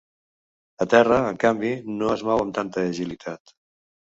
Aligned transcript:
A 0.85 0.87
terra, 0.93 1.19
en 1.33 1.37
canvi, 1.43 1.73
no 1.99 2.09
es 2.15 2.25
mou 2.31 2.43
amb 2.47 2.57
tanta 2.57 2.89
agilitat. 2.95 3.55